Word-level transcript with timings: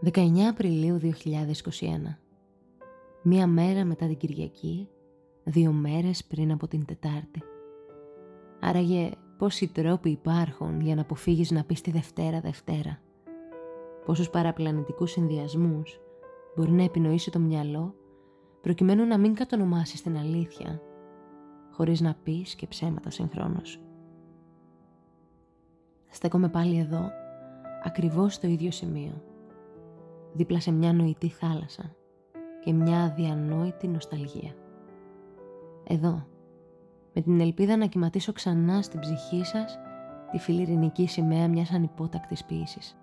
19 0.00 0.38
Απριλίου 0.50 0.98
2021 1.02 1.08
Μία 3.22 3.46
μέρα 3.46 3.84
μετά 3.84 4.06
την 4.06 4.16
Κυριακή, 4.16 4.88
δύο 5.44 5.72
μέρες 5.72 6.24
πριν 6.24 6.52
από 6.52 6.68
την 6.68 6.84
Τετάρτη. 6.84 7.42
Άραγε 8.60 9.10
πόσοι 9.38 9.68
τρόποι 9.68 10.10
υπάρχουν 10.10 10.80
για 10.80 10.94
να 10.94 11.00
αποφύγεις 11.00 11.50
να 11.50 11.64
πεις 11.64 11.80
τη 11.80 11.90
Δευτέρα 11.90 12.40
Δευτέρα. 12.40 12.98
Πόσους 14.04 14.30
παραπλανητικούς 14.30 15.10
συνδυασμούς 15.10 16.00
μπορεί 16.56 16.72
να 16.72 16.82
επινοήσει 16.82 17.30
το 17.30 17.38
μυαλό 17.38 17.94
προκειμένου 18.60 19.04
να 19.04 19.18
μην 19.18 19.34
κατονομάσεις 19.34 20.02
την 20.02 20.16
αλήθεια 20.16 20.80
χωρίς 21.70 22.00
να 22.00 22.16
πεις 22.22 22.54
και 22.54 22.66
ψέματα 22.66 23.10
συγχρόνως. 23.10 23.80
Στέκομαι 26.08 26.48
πάλι 26.48 26.78
εδώ, 26.78 27.10
ακριβώς 27.84 28.34
στο 28.34 28.46
ίδιο 28.46 28.70
σημείο 28.70 29.31
δίπλα 30.32 30.60
σε 30.60 30.70
μια 30.70 30.92
νοητή 30.92 31.28
θάλασσα 31.28 31.94
και 32.64 32.72
μια 32.72 33.02
αδιανόητη 33.02 33.88
νοσταλγία. 33.88 34.54
Εδώ, 35.84 36.26
με 37.14 37.20
την 37.20 37.40
ελπίδα 37.40 37.76
να 37.76 37.86
κυματίσω 37.86 38.32
ξανά 38.32 38.82
στην 38.82 39.00
ψυχή 39.00 39.44
σας 39.44 39.78
τη 40.30 40.38
φιλιρινική 40.38 41.06
σημαία 41.06 41.48
μιας 41.48 41.70
ανυπότακτης 41.70 42.44
ποίησης. 42.44 42.96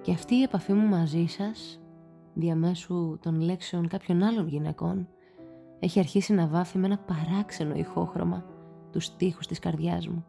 Και 0.00 0.12
αυτή 0.12 0.34
η 0.34 0.42
επαφή 0.42 0.72
μου 0.72 0.86
μαζί 0.86 1.26
σας, 1.26 1.80
διαμέσου 2.34 3.18
των 3.22 3.40
λέξεων 3.40 3.88
κάποιων 3.88 4.22
άλλων 4.22 4.48
γυναικών, 4.48 5.08
έχει 5.78 5.98
αρχίσει 5.98 6.32
να 6.32 6.46
βάφει 6.46 6.78
με 6.78 6.86
ένα 6.86 6.98
παράξενο 6.98 7.74
ηχόχρωμα 7.74 8.44
τους 8.92 9.04
στίχους 9.04 9.46
της 9.46 9.58
καρδιάς 9.58 10.08
μου. 10.08 10.24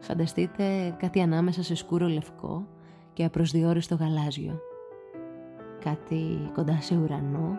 Φανταστείτε 0.00 0.96
κάτι 0.98 1.20
ανάμεσα 1.20 1.62
σε 1.62 1.74
σκούρο 1.74 2.06
λευκό 2.06 2.66
και 3.18 3.24
απροσδιόριστο 3.24 3.94
γαλάζιο. 3.94 4.60
Κάτι 5.80 6.50
κοντά 6.54 6.80
σε 6.80 6.96
ουρανό 6.96 7.58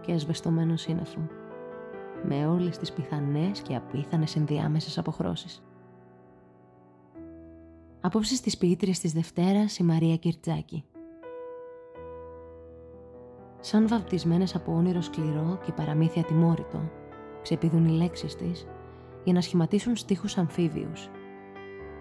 και 0.00 0.12
ασβεστομένο 0.12 0.76
σύννεφο. 0.76 1.28
Με 2.22 2.46
όλες 2.46 2.78
τις 2.78 2.92
πιθανές 2.92 3.60
και 3.60 3.74
απίθανες 3.76 4.36
ενδιάμεσες 4.36 4.98
αποχρώσεις. 4.98 5.62
Απόψεις 8.00 8.40
της 8.40 8.58
ποιήτριας 8.58 8.98
της 8.98 9.12
Δευτέρας 9.12 9.78
η 9.78 9.82
Μαρία 9.82 10.16
Κυρτζάκη. 10.16 10.84
Σαν 13.60 13.88
βαπτισμένες 13.88 14.54
από 14.54 14.72
όνειρο 14.72 15.00
σκληρό 15.00 15.60
και 15.64 15.72
παραμύθια 15.72 16.22
τιμόρυτο, 16.22 16.90
ξεπηδούν 17.42 17.84
οι 17.84 17.96
λέξεις 17.96 18.36
της 18.36 18.66
για 19.24 19.32
να 19.32 19.40
σχηματίσουν 19.40 19.96
στίχους 19.96 20.36
αμφίβιους 20.38 21.10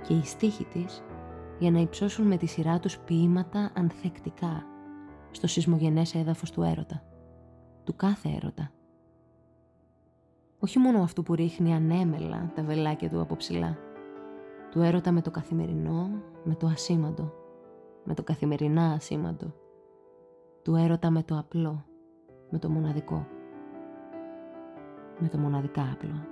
και 0.08 0.14
οι 0.14 0.23
στίχοι 0.23 0.66
της 0.66 1.03
για 1.62 1.72
να 1.72 1.80
υψώσουν 1.80 2.28
με 2.28 2.38
τη 2.38 2.45
σειρά 2.45 2.80
τους 2.80 3.00
ποίηματα 3.00 3.72
ανθεκτικά 3.76 4.66
στο 5.31 5.48
σεισμογενές 5.48 6.16
έδαφος 6.16 6.52
του 6.52 6.62
έρωτα, 6.62 7.03
του 7.84 7.95
κάθε 7.95 8.30
έρωτα. 8.30 8.72
Όχι 10.59 10.80
μόνο 10.80 11.02
αυτού 11.02 11.23
που 11.23 11.36
ρίχνει 11.36 11.73
ανέμελα 11.73 12.52
τα 12.56 12.64
βελάκια 12.64 13.09
του 13.09 13.22
από 13.22 13.36
ψηλά, 13.36 13.78
του 14.72 14.81
έρωτα 14.81 15.12
με 15.12 15.22
το 15.22 15.31
καθημερινό, 15.31 16.09
με 16.44 16.56
το 16.56 16.68
ασήμαντο, 16.68 17.34
με 18.03 18.14
το 18.14 18.23
καθημερινά 18.23 18.92
ασήμαντο, 18.92 19.53
του 20.64 20.75
έρωτα 20.75 21.09
με 21.09 21.23
το 21.23 21.38
απλό, 21.38 21.86
με 22.50 22.59
το 22.59 22.70
μοναδικό, 22.70 23.28
με 25.20 25.28
το 25.28 25.38
μοναδικά 25.38 25.90
απλό. 25.94 26.31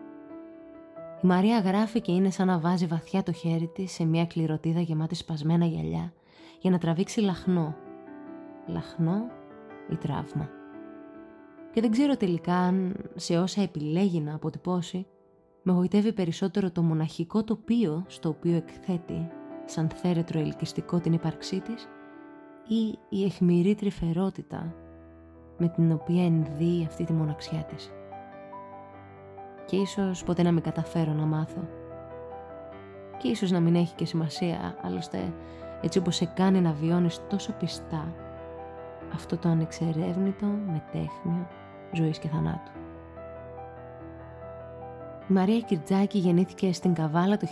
Η 1.21 1.27
Μαρία 1.27 1.59
γράφει 1.59 2.01
και 2.01 2.11
είναι 2.11 2.29
σαν 2.29 2.47
να 2.47 2.59
βάζει 2.59 2.85
βαθιά 2.85 3.23
το 3.23 3.31
χέρι 3.31 3.67
της 3.67 3.91
σε 3.91 4.05
μια 4.05 4.25
κληροτίδα 4.25 4.79
γεμάτη 4.79 5.15
σπασμένα 5.15 5.65
γυαλιά 5.65 6.13
για 6.61 6.71
να 6.71 6.77
τραβήξει 6.77 7.21
λαχνό. 7.21 7.75
Λαχνό 8.67 9.27
ή 9.91 9.95
τραύμα. 9.95 10.49
Και 11.73 11.81
δεν 11.81 11.91
ξέρω 11.91 12.17
τελικά 12.17 12.55
αν 12.55 12.95
σε 13.15 13.37
όσα 13.37 13.61
επιλέγει 13.61 14.19
να 14.19 14.35
αποτυπώσει, 14.35 15.05
με 15.61 15.71
γοητεύει 15.71 16.13
περισσότερο 16.13 16.71
το 16.71 16.81
μοναχικό 16.81 17.43
τοπίο 17.43 18.03
στο 18.08 18.29
οποίο 18.29 18.55
εκθέτει, 18.55 19.29
σαν 19.65 19.89
θέρετρο 19.89 20.39
ελκυστικό 20.39 20.99
την 20.99 21.13
ύπαρξή 21.13 21.59
της, 21.59 21.87
ή 22.67 22.97
η 23.09 23.25
εχμηρή 23.25 23.75
τρυφερότητα 23.75 24.75
με 25.58 25.67
την 25.67 25.91
οποία 25.91 26.25
ενδύει 26.25 26.85
αυτή 26.85 27.03
τη 27.03 27.13
μοναξιά 27.13 27.63
της 27.63 27.91
και 29.69 29.75
ίσως 29.75 30.23
ποτέ 30.23 30.43
να 30.43 30.52
μην 30.52 30.63
καταφέρω 30.63 31.13
να 31.13 31.25
μάθω. 31.25 31.61
Και 33.17 33.27
ίσως 33.27 33.52
να 33.52 33.59
μην 33.59 33.75
έχει 33.75 33.95
και 33.95 34.05
σημασία, 34.05 34.75
άλλωστε 34.81 35.33
έτσι 35.81 35.99
όπως 35.99 36.15
σε 36.15 36.25
κάνει 36.25 36.61
να 36.61 36.71
βιώνεις 36.71 37.21
τόσο 37.30 37.52
πιστά 37.52 38.13
αυτό 39.13 39.37
το 39.37 39.49
ανεξερεύνητο 39.49 40.45
μετέχνιο 40.45 41.47
ζωής 41.93 42.19
και 42.19 42.27
θανάτου. 42.27 42.71
Η 45.29 45.33
Μαρία 45.33 45.59
Κυρτζάκη 45.59 46.17
γεννήθηκε 46.17 46.73
στην 46.73 46.93
Καβάλα 46.93 47.37
το 47.37 47.47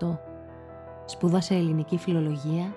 1948. 0.00 0.16
Σπούδασε 1.04 1.54
ελληνική 1.54 1.98
φιλολογία, 1.98 2.74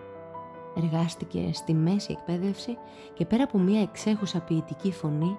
εργάστηκε 0.77 1.49
στη 1.53 1.73
μέση 1.73 2.11
εκπαίδευση 2.11 2.77
και 3.13 3.25
πέρα 3.25 3.43
από 3.43 3.57
μια 3.57 3.81
εξέχουσα 3.81 4.39
ποιητική 4.39 4.91
φωνή 4.91 5.37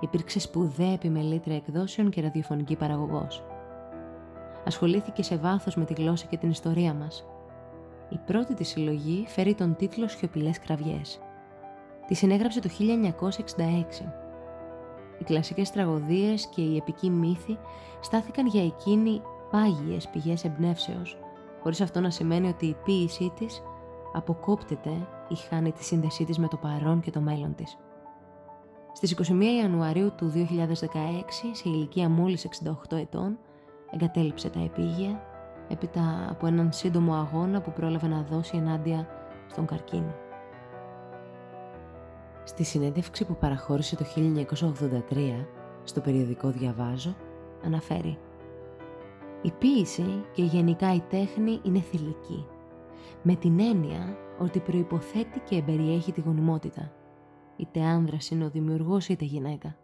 υπήρξε 0.00 0.40
σπουδαία 0.40 0.92
επιμελήτρια 0.92 1.56
εκδόσεων 1.56 2.10
και 2.10 2.20
ραδιοφωνική 2.20 2.76
παραγωγός. 2.76 3.44
Ασχολήθηκε 4.66 5.22
σε 5.22 5.36
βάθος 5.36 5.76
με 5.76 5.84
τη 5.84 5.94
γλώσσα 5.94 6.26
και 6.26 6.36
την 6.36 6.50
ιστορία 6.50 6.94
μας. 6.94 7.26
Η 8.08 8.18
πρώτη 8.26 8.54
της 8.54 8.68
συλλογή 8.68 9.24
φέρει 9.28 9.54
τον 9.54 9.76
τίτλο 9.76 10.08
«Σιωπηλές 10.08 10.58
κραυγές». 10.58 11.20
Τη 12.06 12.14
συνέγραψε 12.14 12.60
το 12.60 12.68
1966. 12.68 14.12
Οι 15.18 15.24
κλασικές 15.24 15.70
τραγωδίες 15.70 16.46
και 16.46 16.60
οι 16.60 16.76
επικοί 16.76 17.10
μύθοι 17.10 17.58
στάθηκαν 18.00 18.46
για 18.46 18.64
εκείνη 18.64 19.22
πάγιες 19.50 20.08
πηγές 20.08 20.44
εμπνεύσεως, 20.44 21.18
χωρίς 21.62 21.80
αυτό 21.80 22.00
να 22.00 22.10
σημαίνει 22.10 22.48
ότι 22.48 22.66
η 22.66 22.76
ποίησή 22.84 23.32
της 23.38 23.62
αποκόπτεται 24.12 25.08
ή 25.28 25.34
χάνει 25.34 25.72
τη 25.72 25.84
σύνδεσή 25.84 26.24
της 26.24 26.38
με 26.38 26.48
το 26.48 26.56
παρόν 26.56 27.00
και 27.00 27.10
το 27.10 27.20
μέλλον 27.20 27.54
της. 27.54 27.78
Στις 29.02 29.30
21 29.30 29.42
Ιανουαρίου 29.60 30.12
του 30.16 30.32
2016, 30.34 30.44
σε 31.52 31.68
ηλικία 31.68 32.08
μόλις 32.08 32.46
68 32.90 32.96
ετών, 32.96 33.38
εγκατέλειψε 33.90 34.50
τα 34.50 34.60
επίγεια 34.60 35.22
έπειτα 35.68 36.26
από 36.30 36.46
έναν 36.46 36.72
σύντομο 36.72 37.14
αγώνα 37.14 37.60
που 37.60 37.72
πρόλαβε 37.72 38.06
να 38.06 38.22
δώσει 38.22 38.56
ενάντια 38.56 39.08
στον 39.50 39.66
καρκίνο. 39.66 40.14
Στη 42.44 42.64
συνέντευξη 42.64 43.24
που 43.24 43.36
παραχώρησε 43.36 43.96
το 43.96 44.04
1983 45.10 45.46
στο 45.84 46.00
περιοδικό 46.00 46.48
«Διαβάζω» 46.48 47.16
αναφέρει 47.64 48.18
«Η 49.42 49.50
ποίηση 49.50 50.24
και 50.32 50.42
γενικά 50.42 50.94
η 50.94 51.00
τέχνη 51.00 51.60
είναι 51.62 51.80
θηλυκή, 51.80 52.46
με 53.22 53.34
την 53.34 53.60
έννοια 53.60 54.16
ότι 54.38 54.60
προϋποθέτει 54.60 55.40
και 55.48 55.56
εμπεριέχει 55.56 56.12
τη 56.12 56.20
γονιμότητα, 56.20 56.92
είτε 57.60 57.80
άνδρας 57.80 58.30
είναι 58.30 58.44
ο 58.44 58.50
δημιουργός 58.50 59.08
είτε 59.08 59.24
γυναίκα. 59.24 59.76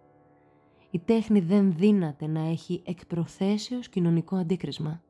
Η 0.91 0.99
τέχνη 0.99 1.41
δεν 1.41 1.73
δύναται 1.77 2.27
να 2.27 2.41
έχει 2.41 2.83
εκπροθέσεως 2.87 3.89
κοινωνικό 3.89 4.37
αντίκρισμα. 4.37 5.03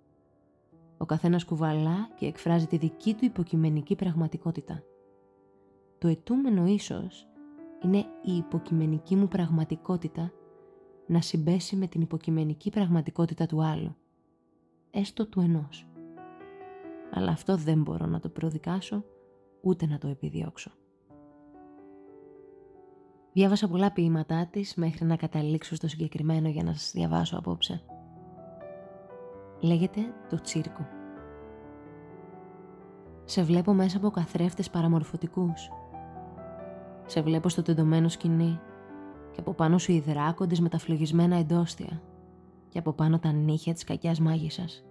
Ο 0.99 1.05
καθένας 1.05 1.45
κουβαλά 1.45 2.09
και 2.17 2.27
εκφράζει 2.27 2.67
τη 2.67 2.77
δική 2.77 3.15
του 3.15 3.25
υποκειμενική 3.25 3.97
πραγματικότητα. 3.97 4.83
Το 5.99 6.09
ετούμενο 6.09 6.67
ίσως 6.67 7.27
είναι 7.85 7.99
η 8.23 8.37
υποκειμενική 8.37 9.17
μου 9.17 9.29
πραγματικότητα 9.29 10.33
να 11.07 11.21
συμπέσει 11.21 11.77
με 11.77 11.87
την 11.87 12.01
υποκειμενική 12.01 12.71
πραγματικότητα 12.71 13.47
του 13.47 13.63
άλλου, 13.65 13.97
έστω 14.91 15.27
του 15.27 15.41
ενός. 15.41 15.89
Αλλά 17.11 17.31
αυτό 17.31 17.57
δεν 17.57 17.83
μπορώ 17.83 18.07
να 18.07 18.21
το 18.21 18.29
προδικάσω 18.29 19.05
ούτε 19.61 19.87
να 19.87 19.99
το 19.99 20.09
επιδιώξω. 20.09 20.71
Διάβασα 23.37 23.69
πολλά 23.69 23.93
ποίηματά 23.93 24.47
της 24.51 24.75
μέχρι 24.75 25.05
να 25.05 25.17
καταλήξω 25.17 25.75
στο 25.75 25.89
συγκεκριμένο 25.89 26.49
για 26.49 26.63
να 26.63 26.73
σας 26.73 26.91
διαβάσω 26.95 27.37
απόψε. 27.39 27.83
Λέγεται 29.61 30.01
«Το 30.29 30.41
τσίρκο». 30.41 30.87
Σε 33.25 33.43
βλέπω 33.43 33.73
μέσα 33.73 33.97
από 33.97 34.11
καθρέφτες 34.11 34.71
παραμορφωτικούς. 34.71 35.71
Σε 37.07 37.23
βλέπω 37.23 37.49
στο 37.49 37.63
τεντωμένο 37.63 38.09
σκηνή 38.09 38.61
και 39.31 39.41
από 39.41 39.53
πάνω 39.53 39.79
σου 39.79 39.93
οι 39.93 40.01
δράκοντες 40.01 40.61
με 40.61 40.69
τα 40.69 40.79
φλογισμένα 40.79 41.37
εντόστια 41.37 42.03
και 42.69 42.79
από 42.79 42.93
πάνω 42.93 43.19
τα 43.19 43.33
νύχια 43.33 43.73
της 43.73 43.85
κακιάς 43.85 44.21
μάγισσας. 44.21 44.85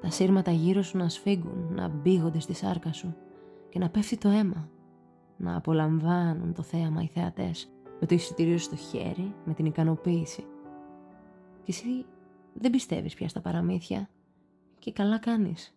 Τα 0.00 0.10
σύρματα 0.10 0.50
γύρω 0.50 0.82
σου 0.82 0.98
να 0.98 1.08
σφίγγουν, 1.08 1.68
να 1.70 1.88
μπήγονται 1.88 2.40
στη 2.40 2.54
σάρκα 2.54 2.92
σου 2.92 3.14
και 3.68 3.78
να 3.78 3.88
πέφτει 3.88 4.16
το 4.16 4.28
αίμα 4.28 4.68
να 5.40 5.56
απολαμβάνουν 5.56 6.52
το 6.52 6.62
θέαμα 6.62 7.02
οι 7.02 7.06
θεατές 7.06 7.70
με 8.00 8.06
το 8.06 8.14
εισιτήριο 8.14 8.58
στο 8.58 8.76
χέρι, 8.76 9.34
με 9.44 9.54
την 9.54 9.64
ικανοποίηση. 9.64 10.44
Και 11.62 11.70
εσύ 11.72 12.06
δεν 12.54 12.70
πιστεύεις 12.70 13.14
πια 13.14 13.28
στα 13.28 13.40
παραμύθια 13.40 14.08
και 14.78 14.92
καλά 14.92 15.18
κάνεις. 15.18 15.74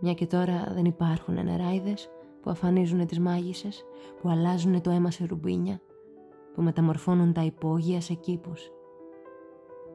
Μια 0.00 0.14
και 0.14 0.26
τώρα 0.26 0.72
δεν 0.74 0.84
υπάρχουν 0.84 1.44
νεράιδες 1.44 2.10
που 2.42 2.50
αφανίζουν 2.50 3.06
τις 3.06 3.18
μάγισσες, 3.18 3.84
που 4.20 4.28
αλλάζουν 4.28 4.80
το 4.80 4.90
αίμα 4.90 5.10
σε 5.10 5.24
ρουμπίνια, 5.24 5.80
που 6.54 6.62
μεταμορφώνουν 6.62 7.32
τα 7.32 7.42
υπόγεια 7.42 8.00
σε 8.00 8.14
κήπους. 8.14 8.70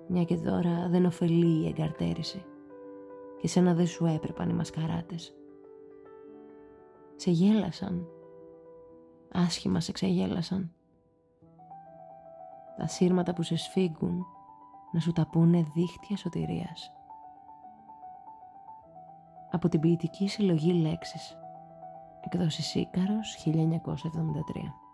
Μια 0.07 0.23
και 0.23 0.35
τώρα 0.35 0.87
δεν 0.89 1.05
ωφελεί 1.05 1.63
η 1.63 1.67
εγκαρτέρηση 1.67 2.45
και 3.37 3.47
σένα 3.47 3.73
δεν 3.73 3.87
σου 3.87 4.05
έπρεπαν 4.05 4.49
οι 4.49 4.53
μασκαράτες. 4.53 5.35
Σε 7.15 7.31
γέλασαν. 7.31 8.07
Άσχημα 9.33 9.79
σε 9.79 9.91
ξεγέλασαν. 9.91 10.71
Τα 12.77 12.87
σύρματα 12.87 13.33
που 13.33 13.41
σε 13.43 13.55
σφίγγουν 13.55 14.25
να 14.91 14.99
σου 14.99 15.11
τα 15.11 15.27
πούνε 15.27 15.65
δίχτυα 15.73 16.17
σωτηρίας. 16.17 16.91
Από 19.51 19.69
την 19.69 19.79
ποιητική 19.79 20.27
συλλογή 20.27 20.73
λέξεις. 20.73 21.37
Εκδόσεις 22.21 22.75
Ίκαρος 22.75 23.35
1973 23.45 24.86